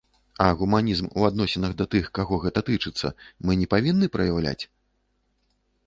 [0.45, 3.07] А гуманізм у адносінах да тых, каго гэта тычыцца,
[3.47, 4.61] мы не павінны праяўляць?